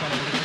[0.00, 0.39] Sullivan.